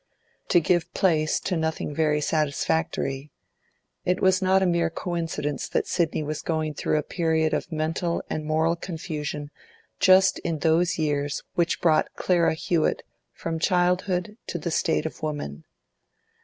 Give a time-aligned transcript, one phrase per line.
[0.47, 3.29] To give place to nothing very satisfactory.
[4.03, 8.23] It was not a mere coincidence that Sidney was going through a period of mental
[8.27, 9.51] and moral confusion
[9.99, 15.65] just in those years which brought Clara Hewett from childhood to the state of woman.